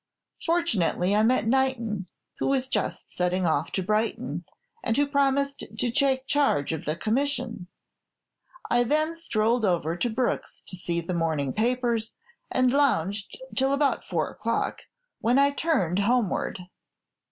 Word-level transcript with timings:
Fortunately, 0.43 1.15
I 1.15 1.21
met 1.21 1.45
Knighton, 1.45 2.07
who 2.39 2.47
was 2.47 2.67
just 2.67 3.11
setting 3.11 3.45
off 3.45 3.71
to 3.73 3.83
Brighton, 3.83 4.45
and 4.83 4.97
who 4.97 5.05
promised 5.05 5.59
to 5.77 5.91
take 5.91 6.25
charge 6.25 6.71
of 6.73 6.85
the 6.85 6.95
commission. 6.95 7.67
I 8.67 8.83
then 8.83 9.13
strolled 9.13 9.63
over 9.63 9.95
to 9.95 10.09
Brookes's 10.09 10.61
to 10.61 10.75
see 10.75 11.01
the 11.01 11.13
morning 11.13 11.53
papers, 11.53 12.15
and 12.51 12.71
lounged 12.71 13.39
till 13.55 13.73
about 13.73 14.03
four 14.03 14.27
o'clock, 14.31 14.85
when 15.19 15.37
I 15.37 15.51
turned 15.51 15.99
homeward. 15.99 16.61